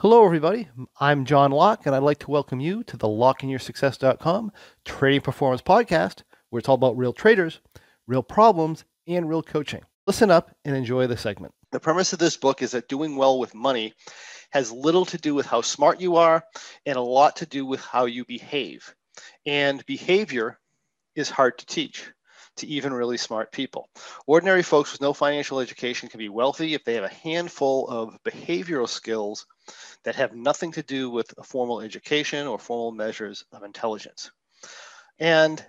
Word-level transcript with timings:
Hello, 0.00 0.24
everybody. 0.24 0.66
I'm 0.98 1.26
John 1.26 1.50
Locke, 1.50 1.84
and 1.84 1.94
I'd 1.94 2.02
like 2.02 2.20
to 2.20 2.30
welcome 2.30 2.58
you 2.58 2.82
to 2.84 2.96
the 2.96 3.06
LockeInYourSuccess.com 3.06 4.50
Trading 4.86 5.20
Performance 5.20 5.60
Podcast, 5.60 6.22
where 6.48 6.58
it's 6.58 6.70
all 6.70 6.76
about 6.76 6.96
real 6.96 7.12
traders, 7.12 7.60
real 8.06 8.22
problems, 8.22 8.86
and 9.06 9.28
real 9.28 9.42
coaching. 9.42 9.82
Listen 10.06 10.30
up 10.30 10.56
and 10.64 10.74
enjoy 10.74 11.06
the 11.06 11.18
segment. 11.18 11.52
The 11.70 11.80
premise 11.80 12.14
of 12.14 12.18
this 12.18 12.38
book 12.38 12.62
is 12.62 12.70
that 12.70 12.88
doing 12.88 13.16
well 13.16 13.38
with 13.38 13.54
money 13.54 13.92
has 14.52 14.72
little 14.72 15.04
to 15.04 15.18
do 15.18 15.34
with 15.34 15.44
how 15.44 15.60
smart 15.60 16.00
you 16.00 16.16
are 16.16 16.42
and 16.86 16.96
a 16.96 17.02
lot 17.02 17.36
to 17.36 17.44
do 17.44 17.66
with 17.66 17.82
how 17.82 18.06
you 18.06 18.24
behave. 18.24 18.94
And 19.44 19.84
behavior 19.84 20.58
is 21.14 21.28
hard 21.28 21.58
to 21.58 21.66
teach 21.66 22.10
to 22.60 22.66
even 22.66 22.92
really 22.92 23.16
smart 23.16 23.52
people. 23.52 23.88
Ordinary 24.26 24.62
folks 24.62 24.92
with 24.92 25.00
no 25.00 25.12
financial 25.12 25.60
education 25.60 26.08
can 26.08 26.18
be 26.18 26.28
wealthy 26.28 26.74
if 26.74 26.84
they 26.84 26.94
have 26.94 27.04
a 27.04 27.08
handful 27.08 27.88
of 27.88 28.18
behavioral 28.24 28.88
skills 28.88 29.46
that 30.04 30.16
have 30.16 30.34
nothing 30.34 30.72
to 30.72 30.82
do 30.82 31.10
with 31.10 31.32
a 31.38 31.42
formal 31.42 31.80
education 31.80 32.46
or 32.46 32.58
formal 32.58 32.92
measures 32.92 33.44
of 33.52 33.62
intelligence. 33.62 34.30
And 35.18 35.64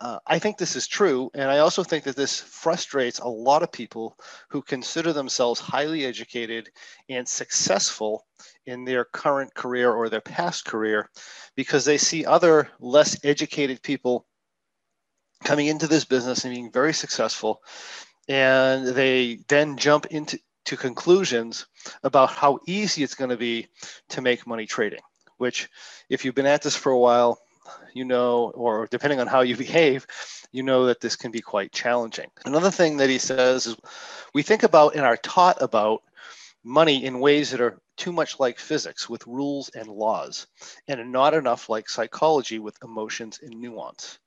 uh, 0.00 0.18
I 0.26 0.38
think 0.38 0.58
this 0.58 0.76
is 0.76 0.86
true. 0.86 1.28
And 1.34 1.50
I 1.50 1.58
also 1.58 1.82
think 1.82 2.04
that 2.04 2.14
this 2.14 2.40
frustrates 2.40 3.18
a 3.18 3.26
lot 3.26 3.64
of 3.64 3.72
people 3.72 4.16
who 4.48 4.62
consider 4.62 5.12
themselves 5.12 5.58
highly 5.58 6.04
educated 6.04 6.70
and 7.08 7.26
successful 7.26 8.24
in 8.66 8.84
their 8.84 9.04
current 9.06 9.52
career 9.54 9.92
or 9.92 10.08
their 10.08 10.20
past 10.20 10.64
career 10.64 11.10
because 11.56 11.84
they 11.84 11.98
see 11.98 12.24
other 12.24 12.70
less 12.78 13.18
educated 13.24 13.82
people 13.82 14.27
coming 15.44 15.66
into 15.66 15.86
this 15.86 16.04
business 16.04 16.44
and 16.44 16.54
being 16.54 16.72
very 16.72 16.92
successful. 16.92 17.62
And 18.28 18.86
they 18.86 19.40
then 19.48 19.76
jump 19.76 20.06
into 20.06 20.38
to 20.66 20.76
conclusions 20.76 21.66
about 22.02 22.28
how 22.28 22.58
easy 22.66 23.02
it's 23.02 23.14
going 23.14 23.30
to 23.30 23.38
be 23.38 23.68
to 24.10 24.20
make 24.20 24.46
money 24.46 24.66
trading, 24.66 25.00
which, 25.38 25.68
if 26.10 26.24
you've 26.24 26.34
been 26.34 26.44
at 26.44 26.60
this 26.60 26.76
for 26.76 26.92
a 26.92 26.98
while, 26.98 27.38
you 27.94 28.04
know, 28.04 28.50
or 28.54 28.86
depending 28.86 29.18
on 29.18 29.26
how 29.26 29.40
you 29.40 29.56
behave, 29.66 30.06
you 30.52 30.62
know 30.62 30.86
that 30.86 31.00
this 31.00 31.16
can 31.16 31.30
be 31.30 31.40
quite 31.40 31.72
challenging. 31.72 32.30
Another 32.44 32.70
thing 32.70 32.98
that 32.98 33.08
he 33.08 33.18
says 33.18 33.66
is 33.66 33.76
we 34.34 34.42
think 34.42 34.62
about 34.62 34.94
and 34.94 35.04
are 35.04 35.16
taught 35.16 35.62
about 35.62 36.02
money 36.64 37.04
in 37.04 37.20
ways 37.20 37.50
that 37.50 37.62
are 37.62 37.80
too 37.96 38.12
much 38.12 38.38
like 38.38 38.58
physics 38.58 39.08
with 39.08 39.26
rules 39.26 39.70
and 39.70 39.88
laws, 39.88 40.46
and 40.86 41.10
not 41.10 41.32
enough 41.32 41.68
like 41.68 41.88
psychology 41.88 42.58
with 42.58 42.76
emotions 42.84 43.40
and 43.42 43.58
nuance. 43.58 44.18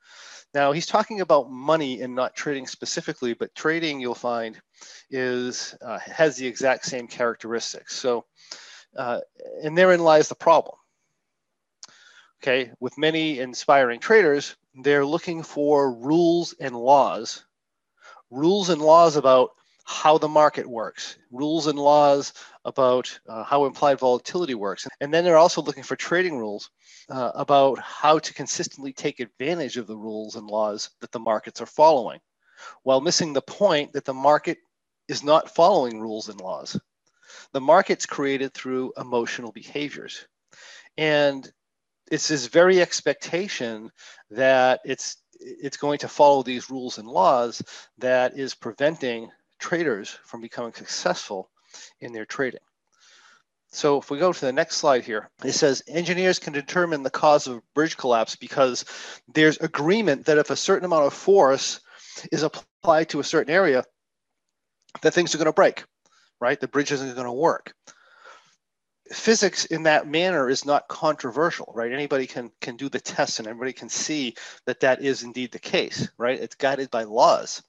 Now, 0.53 0.73
he's 0.73 0.85
talking 0.85 1.21
about 1.21 1.49
money 1.49 2.02
and 2.02 2.13
not 2.13 2.35
trading 2.35 2.67
specifically, 2.67 3.33
but 3.33 3.55
trading 3.55 4.02
you'll 4.02 4.16
find 4.16 4.59
is 5.09 5.75
uh, 5.81 5.99
has 5.99 6.35
the 6.35 6.47
exact 6.47 6.85
same 6.85 7.07
characteristics. 7.07 7.95
So, 7.95 8.25
uh, 8.95 9.22
and 9.63 9.77
therein 9.77 10.02
lies 10.02 10.27
the 10.27 10.35
problem. 10.35 10.75
Okay, 12.44 12.72
with 12.79 12.97
many 12.97 13.39
inspiring 13.39 13.99
traders, 13.99 14.55
they're 14.73 15.05
looking 15.05 15.44
for 15.44 15.94
rules 15.94 16.53
and 16.59 16.75
laws, 16.75 17.45
rules 18.29 18.69
and 18.69 18.81
laws 18.81 19.16
about 19.16 19.52
how 19.83 20.17
the 20.17 20.27
market 20.27 20.67
works, 20.67 21.17
rules 21.31 21.67
and 21.67 21.77
laws 21.77 22.33
about 22.65 23.19
uh, 23.27 23.43
how 23.43 23.65
implied 23.65 23.99
volatility 23.99 24.53
works. 24.53 24.88
And 24.99 25.13
then 25.13 25.23
they're 25.23 25.38
also 25.38 25.61
looking 25.61 25.83
for 25.83 25.95
trading 25.95 26.38
rules 26.38 26.69
uh, 27.09 27.31
about 27.35 27.79
how 27.79 28.19
to 28.19 28.33
consistently 28.33 28.93
take 28.93 29.19
advantage 29.19 29.77
of 29.77 29.88
the 29.88 29.97
rules 29.97 30.35
and 30.35 30.47
laws 30.47 30.91
that 31.01 31.11
the 31.11 31.19
markets 31.19 31.61
are 31.61 31.65
following, 31.65 32.19
while 32.83 33.01
missing 33.01 33.33
the 33.33 33.41
point 33.41 33.93
that 33.93 34.05
the 34.05 34.13
market 34.13 34.59
is 35.07 35.23
not 35.23 35.53
following 35.53 35.99
rules 35.99 36.29
and 36.29 36.39
laws. 36.39 36.79
The 37.53 37.61
market's 37.61 38.05
created 38.05 38.53
through 38.53 38.93
emotional 38.97 39.51
behaviors. 39.51 40.25
And 40.97 41.49
it's 42.11 42.27
this 42.27 42.47
very 42.47 42.81
expectation 42.81 43.91
that 44.29 44.81
it's 44.85 45.17
it's 45.39 45.77
going 45.77 45.97
to 45.99 46.07
follow 46.07 46.43
these 46.43 46.69
rules 46.69 46.99
and 46.99 47.07
laws 47.07 47.63
that 47.97 48.38
is 48.38 48.53
preventing 48.53 49.31
traders 49.61 50.17
from 50.25 50.41
becoming 50.41 50.73
successful 50.73 51.49
in 52.01 52.11
their 52.11 52.25
trading. 52.25 52.59
So 53.73 53.99
if 53.99 54.11
we 54.11 54.19
go 54.19 54.33
to 54.33 54.45
the 54.45 54.51
next 54.51 54.77
slide 54.77 55.05
here, 55.05 55.29
it 55.45 55.53
says 55.53 55.81
engineers 55.88 56.39
can 56.39 56.51
determine 56.51 57.03
the 57.03 57.09
cause 57.09 57.47
of 57.47 57.61
bridge 57.73 57.95
collapse 57.95 58.35
because 58.35 58.83
there's 59.33 59.57
agreement 59.59 60.25
that 60.25 60.38
if 60.38 60.50
a 60.50 60.57
certain 60.57 60.83
amount 60.85 61.05
of 61.05 61.13
force 61.13 61.79
is 62.33 62.44
applied 62.44 63.07
to 63.09 63.21
a 63.21 63.23
certain 63.23 63.53
area, 63.53 63.85
that 65.01 65.13
things 65.13 65.33
are 65.33 65.38
going 65.38 65.45
to 65.45 65.53
break, 65.53 65.85
right? 66.41 66.59
The 66.59 66.67
bridge 66.67 66.91
isn't 66.91 67.16
going 67.16 67.25
to 67.25 67.31
work. 67.31 67.73
Physics 69.09 69.66
in 69.66 69.83
that 69.83 70.07
manner 70.07 70.50
is 70.50 70.66
not 70.66 70.89
controversial, 70.89 71.71
right? 71.73 71.91
Anybody 71.91 72.27
can 72.27 72.51
can 72.61 72.77
do 72.77 72.89
the 72.89 73.00
tests 73.00 73.39
and 73.39 73.47
everybody 73.47 73.73
can 73.73 73.89
see 73.89 74.35
that 74.66 74.81
that 74.81 75.01
is 75.01 75.23
indeed 75.23 75.51
the 75.51 75.59
case, 75.59 76.09
right? 76.17 76.39
It's 76.39 76.55
guided 76.55 76.91
by 76.91 77.03
laws. 77.03 77.61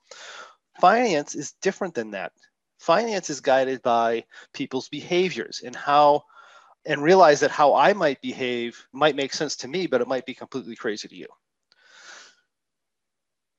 Finance 0.82 1.36
is 1.36 1.52
different 1.62 1.94
than 1.94 2.10
that. 2.10 2.32
Finance 2.80 3.30
is 3.30 3.40
guided 3.40 3.80
by 3.82 4.24
people's 4.52 4.88
behaviors 4.88 5.62
and 5.64 5.76
how, 5.76 6.24
and 6.84 7.00
realize 7.00 7.38
that 7.38 7.52
how 7.52 7.76
I 7.76 7.92
might 7.92 8.20
behave 8.20 8.84
might 8.92 9.14
make 9.14 9.32
sense 9.32 9.54
to 9.58 9.68
me, 9.68 9.86
but 9.86 10.00
it 10.00 10.08
might 10.08 10.26
be 10.26 10.34
completely 10.34 10.74
crazy 10.74 11.06
to 11.06 11.14
you. 11.14 11.28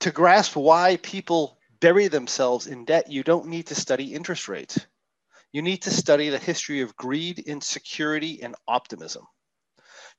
To 0.02 0.12
grasp 0.12 0.58
why 0.58 0.98
people 0.98 1.58
bury 1.80 2.10
themselves 2.10 2.68
in 2.68 2.84
debt, 2.84 3.10
you 3.10 3.24
don't 3.24 3.48
need 3.48 3.68
to 3.68 3.76
study 3.76 4.14
interest 4.14 4.50
rates. 4.50 4.86
You 5.54 5.62
need 5.62 5.84
to 5.84 5.92
study 5.92 6.28
the 6.28 6.38
history 6.38 6.82
of 6.82 6.98
greed, 6.98 7.40
insecurity, 7.40 8.44
and 8.44 8.54
optimism. 8.68 9.24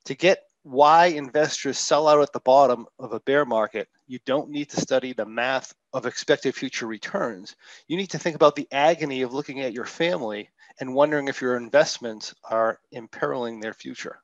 To 0.05 0.15
get 0.15 0.39
why 0.63 1.05
investors 1.05 1.77
sell 1.77 2.07
out 2.07 2.23
at 2.23 2.33
the 2.33 2.39
bottom 2.39 2.87
of 2.97 3.13
a 3.13 3.19
bear 3.19 3.45
market, 3.45 3.89
you 4.07 4.19
don't 4.25 4.49
need 4.49 4.69
to 4.69 4.81
study 4.81 5.13
the 5.13 5.25
math 5.25 5.73
of 5.93 6.05
expected 6.05 6.55
future 6.55 6.87
returns. 6.87 7.55
You 7.87 7.97
need 7.97 8.11
to 8.11 8.19
think 8.19 8.35
about 8.35 8.55
the 8.55 8.67
agony 8.71 9.23
of 9.23 9.33
looking 9.33 9.61
at 9.61 9.73
your 9.73 9.85
family 9.85 10.49
and 10.79 10.93
wondering 10.93 11.27
if 11.27 11.41
your 11.41 11.57
investments 11.57 12.33
are 12.43 12.79
imperiling 12.91 13.59
their 13.59 13.73
future. 13.73 14.21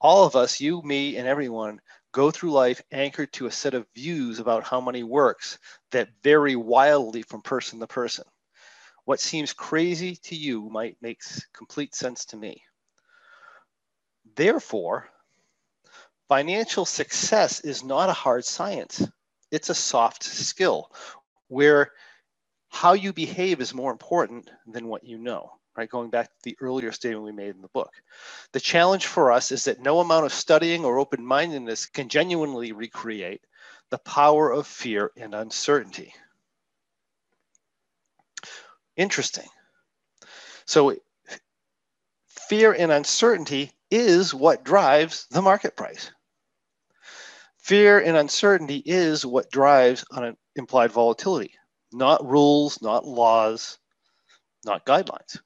All 0.00 0.24
of 0.24 0.36
us, 0.36 0.60
you, 0.60 0.82
me, 0.82 1.16
and 1.16 1.28
everyone, 1.28 1.80
go 2.12 2.30
through 2.30 2.52
life 2.52 2.82
anchored 2.90 3.32
to 3.34 3.46
a 3.46 3.52
set 3.52 3.74
of 3.74 3.86
views 3.94 4.38
about 4.38 4.64
how 4.64 4.80
money 4.80 5.02
works 5.02 5.58
that 5.90 6.08
vary 6.22 6.56
wildly 6.56 7.22
from 7.22 7.42
person 7.42 7.80
to 7.80 7.86
person. 7.86 8.24
What 9.04 9.20
seems 9.20 9.52
crazy 9.52 10.16
to 10.24 10.36
you 10.36 10.68
might 10.70 10.96
make 11.00 11.20
complete 11.52 11.94
sense 11.94 12.24
to 12.26 12.36
me. 12.36 12.62
Therefore, 14.36 15.08
financial 16.30 16.84
success 16.84 17.58
is 17.60 17.82
not 17.82 18.08
a 18.08 18.12
hard 18.12 18.44
science, 18.44 19.04
it's 19.50 19.68
a 19.68 19.74
soft 19.74 20.22
skill 20.22 20.88
where 21.48 21.90
how 22.68 22.92
you 22.92 23.12
behave 23.12 23.60
is 23.60 23.74
more 23.74 23.90
important 23.90 24.48
than 24.64 24.86
what 24.86 25.02
you 25.02 25.18
know. 25.18 25.50
Right, 25.76 25.88
going 25.88 26.10
back 26.10 26.26
to 26.26 26.32
the 26.44 26.56
earlier 26.60 26.92
statement 26.92 27.24
we 27.24 27.32
made 27.32 27.54
in 27.54 27.62
the 27.62 27.68
book. 27.68 27.92
The 28.52 28.60
challenge 28.60 29.06
for 29.06 29.32
us 29.32 29.52
is 29.52 29.64
that 29.64 29.80
no 29.80 30.00
amount 30.00 30.26
of 30.26 30.32
studying 30.32 30.84
or 30.84 30.98
open 30.98 31.24
mindedness 31.24 31.86
can 31.86 32.08
genuinely 32.08 32.72
recreate 32.72 33.40
the 33.90 33.98
power 33.98 34.50
of 34.50 34.66
fear 34.66 35.12
and 35.16 35.32
uncertainty. 35.32 36.12
Interesting. 38.96 39.48
So, 40.66 40.96
fear 42.26 42.72
and 42.72 42.92
uncertainty 42.92 43.72
is 43.90 44.34
what 44.34 44.64
drives 44.64 45.26
the 45.30 45.42
market 45.42 45.76
price. 45.76 46.10
Fear 47.70 48.00
and 48.00 48.16
uncertainty 48.16 48.82
is 48.84 49.24
what 49.24 49.52
drives 49.52 50.04
on 50.10 50.36
implied 50.56 50.90
volatility, 50.90 51.54
not 51.92 52.28
rules, 52.28 52.82
not 52.82 53.06
laws, 53.06 53.78
not 54.64 54.84
guidelines. 54.84 55.38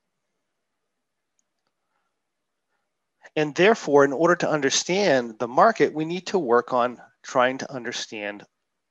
And 3.37 3.55
therefore, 3.55 4.07
in 4.07 4.15
order 4.15 4.37
to 4.37 4.49
understand 4.49 5.39
the 5.39 5.47
market, 5.47 5.93
we 5.93 6.07
need 6.07 6.29
to 6.29 6.39
work 6.39 6.73
on 6.73 6.97
trying 7.23 7.59
to 7.59 7.71
understand 7.71 8.43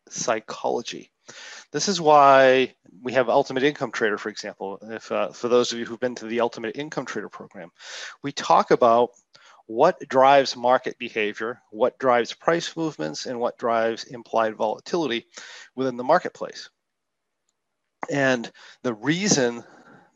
psychology. 0.10 1.12
This 1.72 1.88
is 1.88 2.00
why 2.00 2.76
we 3.02 3.14
have 3.14 3.30
Ultimate 3.30 3.64
Income 3.64 3.94
Trader, 3.94 4.20
for 4.20 4.30
example. 4.30 4.78
If 4.84 5.12
uh, 5.12 5.32
for 5.32 5.48
those 5.48 5.74
of 5.74 5.80
you 5.80 5.86
who've 5.86 6.00
been 6.00 6.14
to 6.18 6.28
the 6.28 6.42
Ultimate 6.42 6.78
Income 6.78 7.08
Trader 7.08 7.30
program, 7.30 7.72
we 8.22 8.32
talk 8.32 8.70
about 8.70 9.10
what 9.68 10.00
drives 10.08 10.56
market 10.56 10.98
behavior, 10.98 11.62
what 11.72 11.98
drives 11.98 12.34
price 12.34 12.76
movements, 12.76 13.26
and 13.26 13.40
what 13.40 13.58
drives 13.58 14.04
implied 14.06 14.56
volatility 14.56 15.26
within 15.76 15.98
the 15.98 16.04
marketplace. 16.04 16.70
And 18.12 18.52
the 18.82 18.94
reason 18.94 19.64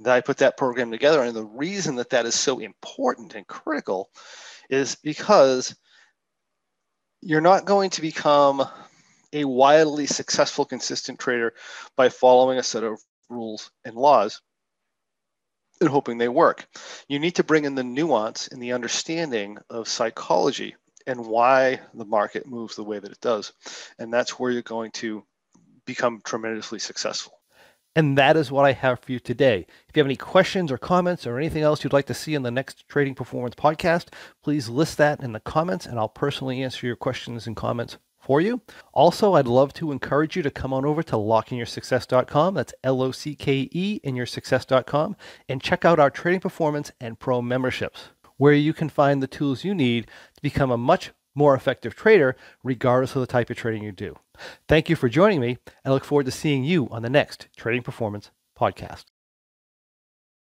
that 0.02 0.14
I 0.14 0.22
put 0.22 0.38
that 0.38 0.58
program 0.58 0.92
together 0.92 1.24
and 1.24 1.36
the 1.36 1.46
reason 1.46 1.96
that 1.96 2.10
that 2.12 2.26
is 2.26 2.36
so 2.36 2.60
important 2.60 3.36
and 3.36 3.48
critical 3.48 4.10
is 4.70 4.96
because 4.96 5.76
you're 7.22 7.42
not 7.42 7.66
going 7.66 7.90
to 7.92 8.02
become 8.02 8.64
a 9.34 9.44
wildly 9.44 10.06
successful, 10.06 10.66
consistent 10.66 11.20
trader 11.20 11.54
by 11.96 12.10
following 12.10 12.60
a 12.60 12.64
set 12.64 12.84
of 12.84 13.00
rules 13.30 13.72
and 13.86 13.96
laws. 13.96 14.42
And 15.82 15.90
hoping 15.90 16.18
they 16.18 16.28
work. 16.28 16.68
You 17.08 17.20
need 17.20 17.36
to 17.36 17.44
bring 17.44 17.66
in 17.66 17.76
the 17.76 17.84
nuance 17.84 18.48
and 18.48 18.62
the 18.62 18.74
understanding 18.74 19.58
of 19.70 19.88
psychology 19.88 20.76
and 21.06 21.26
why 21.26 21.80
the 21.94 22.06
market 22.06 22.46
moves 22.46 22.76
the 22.76 22.84
way 22.84 23.00
that 23.00 23.12
it 23.12 23.22
does. 23.22 23.54
And 23.98 24.14
that's 24.14 24.38
where 24.38 24.52
you're 24.52 24.62
going 24.62 24.92
to 24.92 25.24
become 25.86 26.22
tremendously 26.24 26.80
successful. 26.80 27.34
And 27.96 28.16
that 28.18 28.38
is 28.38 28.52
what 28.52 28.66
I 28.66 28.74
have 28.74 29.00
for 29.00 29.12
you 29.12 29.20
today. 29.20 29.66
If 29.90 29.96
you 29.96 30.02
have 30.02 30.08
any 30.08 30.18
questions 30.18 30.72
or 30.72 30.78
comments 30.78 31.26
or 31.26 31.40
anything 31.40 31.64
else 31.64 31.84
you'd 31.84 31.94
like 31.94 32.06
to 32.08 32.14
see 32.14 32.36
in 32.36 32.44
the 32.44 32.52
next 32.52 32.88
Trading 32.88 33.16
Performance 33.16 33.56
podcast, 33.56 34.10
please 34.44 34.70
list 34.70 35.00
that 35.00 35.24
in 35.24 35.32
the 35.32 35.40
comments 35.40 35.88
and 35.88 35.98
I'll 35.98 36.08
personally 36.08 36.62
answer 36.62 36.86
your 36.86 36.96
questions 36.96 37.48
and 37.48 37.56
comments 37.56 37.98
for 38.20 38.42
you. 38.42 38.62
Also, 38.94 39.34
I'd 39.34 39.48
love 39.48 39.74
to 39.74 39.92
encourage 39.92 40.36
you 40.36 40.44
to 40.44 40.52
come 40.52 40.74
on 40.74 40.86
over 40.86 41.04
to 41.04 41.16
lockeinyoursuccess.com. 41.16 42.54
That's 42.54 42.74
L 42.84 43.02
O 43.02 43.12
C 43.12 43.36
K 43.36 43.70
E 43.72 44.00
in 44.04 44.16
your 44.16 44.26
success.com 44.26 45.16
and 45.48 45.62
check 45.62 45.86
out 45.86 46.00
our 46.00 46.10
trading 46.10 46.42
performance 46.42 46.92
and 47.00 47.20
pro 47.20 47.42
memberships, 47.42 48.10
where 48.38 48.54
you 48.54 48.74
can 48.74 48.90
find 48.90 49.22
the 49.22 49.28
tools 49.28 49.64
you 49.64 49.74
need 49.74 50.08
to 50.36 50.42
become 50.42 50.72
a 50.72 50.78
much 50.78 51.12
more 51.36 51.54
effective 51.54 51.96
trader, 51.96 52.36
regardless 52.64 53.16
of 53.16 53.22
the 53.22 53.28
type 53.28 53.50
of 53.50 53.58
trading 53.58 53.84
you 53.84 53.92
do. 53.92 54.18
Thank 54.68 54.90
you 54.90 54.96
for 54.96 55.08
joining 55.08 55.40
me. 55.40 55.60
I 55.86 55.92
look 55.92 56.04
forward 56.04 56.26
to 56.26 56.32
seeing 56.32 56.64
you 56.64 56.90
on 56.90 57.04
the 57.04 57.10
next 57.10 57.48
Trading 57.56 57.84
Performance 57.84 58.32
podcast. 58.60 59.06